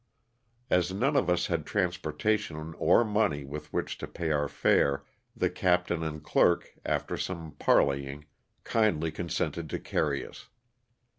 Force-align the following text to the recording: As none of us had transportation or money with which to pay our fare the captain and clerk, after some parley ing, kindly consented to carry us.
As 0.71 0.91
none 0.91 1.15
of 1.15 1.29
us 1.29 1.45
had 1.45 1.63
transportation 1.63 2.73
or 2.79 3.05
money 3.05 3.43
with 3.43 3.71
which 3.71 3.99
to 3.99 4.07
pay 4.07 4.31
our 4.31 4.47
fare 4.47 5.03
the 5.35 5.47
captain 5.47 6.01
and 6.01 6.23
clerk, 6.23 6.73
after 6.83 7.15
some 7.17 7.51
parley 7.59 8.07
ing, 8.07 8.25
kindly 8.63 9.11
consented 9.11 9.69
to 9.69 9.77
carry 9.77 10.25
us. 10.25 10.49